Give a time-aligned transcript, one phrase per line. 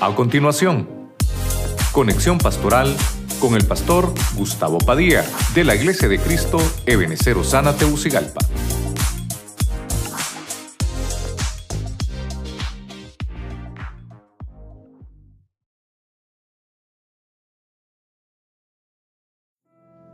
[0.00, 0.88] A continuación,
[1.90, 2.96] conexión pastoral
[3.40, 5.24] con el pastor Gustavo Padilla
[5.56, 8.38] de la Iglesia de Cristo Ebenecer Osana Teucigalpa.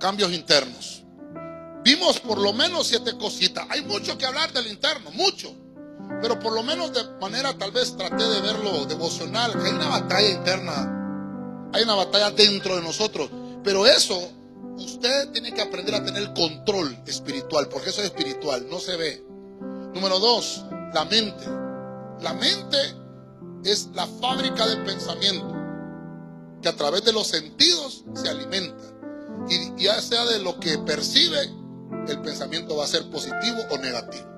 [0.01, 1.05] Cambios internos.
[1.85, 3.67] Vimos por lo menos siete cositas.
[3.69, 5.64] Hay mucho que hablar del interno, mucho.
[6.25, 10.31] Pero por lo menos de manera tal vez traté de verlo devocional, hay una batalla
[10.31, 13.29] interna, hay una batalla dentro de nosotros.
[13.63, 14.19] Pero eso,
[14.79, 19.23] usted tiene que aprender a tener control espiritual, porque eso es espiritual, no se ve.
[19.93, 20.65] Número dos,
[20.95, 21.45] la mente.
[22.23, 22.79] La mente
[23.63, 25.55] es la fábrica del pensamiento,
[26.63, 28.83] que a través de los sentidos se alimenta.
[29.51, 31.53] Y ya sea de lo que percibe,
[32.09, 34.35] el pensamiento va a ser positivo o negativo.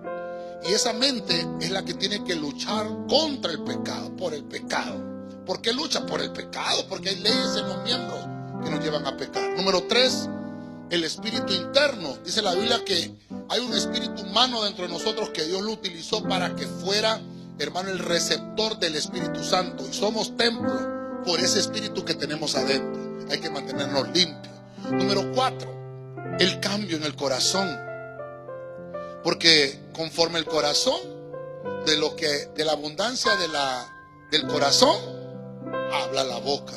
[0.65, 5.17] Y esa mente es la que tiene que luchar contra el pecado, por el pecado.
[5.45, 6.05] ¿Por qué lucha?
[6.07, 8.19] Por el pecado, porque hay leyes en los miembros
[8.65, 9.51] que nos llevan a pecar.
[9.57, 10.29] Número tres,
[10.91, 12.17] el espíritu interno.
[12.25, 13.15] Dice la Biblia que
[13.49, 17.21] hay un espíritu humano dentro de nosotros que Dios lo utilizó para que fuera,
[17.59, 19.87] hermano, el receptor del Espíritu Santo.
[19.89, 23.29] Y somos templo por ese espíritu que tenemos adentro.
[23.31, 24.55] Hay que mantenernos limpios.
[24.91, 25.73] Número cuatro,
[26.41, 27.86] el cambio en el corazón.
[29.27, 31.01] Porque conforme el corazón,
[31.85, 33.93] de lo que, de la abundancia de la,
[34.31, 34.97] del corazón,
[35.93, 36.75] habla la boca.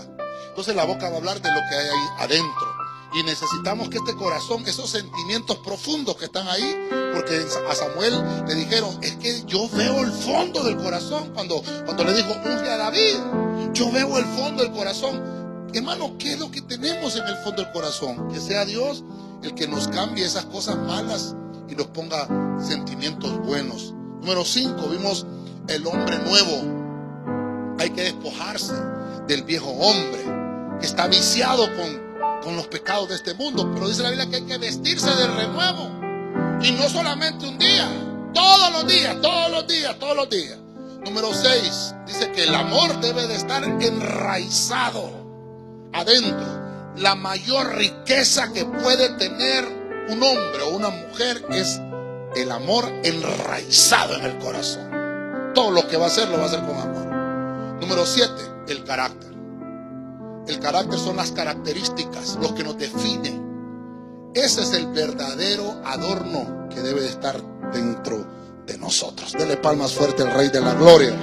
[0.47, 2.75] Entonces la boca va a hablar de lo que hay ahí adentro.
[3.13, 8.55] Y necesitamos que este corazón, esos sentimientos profundos que están ahí, porque a Samuel le
[8.55, 11.31] dijeron, es que yo veo el fondo del corazón.
[11.35, 13.15] Cuando, cuando le dijo, unge a David,
[13.73, 15.69] yo veo el fondo del corazón.
[15.71, 18.27] Hermano, ¿qué es lo que tenemos en el fondo del corazón?
[18.33, 19.03] Que sea Dios
[19.43, 21.35] el que nos cambie esas cosas malas
[21.79, 22.27] nos ponga
[22.59, 23.93] sentimientos buenos.
[24.19, 25.25] Número 5, vimos
[25.69, 27.77] el hombre nuevo.
[27.79, 28.73] Hay que despojarse
[29.27, 30.19] del viejo hombre
[30.81, 33.71] que está viciado con, con los pecados de este mundo.
[33.73, 35.89] Pero dice la Biblia que hay que vestirse de renuevo.
[36.61, 37.89] Y no solamente un día,
[38.33, 40.57] todos los días, todos los días, todos los días.
[41.05, 45.09] Número 6, dice que el amor debe de estar enraizado
[45.93, 46.59] adentro.
[46.97, 49.78] La mayor riqueza que puede tener
[50.09, 51.79] un hombre o una mujer es
[52.35, 54.89] el amor enraizado en el corazón.
[55.53, 57.79] Todo lo que va a hacer lo va a hacer con amor.
[57.79, 59.29] Número siete, el carácter.
[60.47, 63.39] El carácter son las características, lo que nos define.
[64.33, 67.39] Ese es el verdadero adorno que debe de estar
[67.71, 68.25] dentro
[68.65, 69.33] de nosotros.
[69.33, 71.13] Dele palmas fuerte al Rey de la Gloria.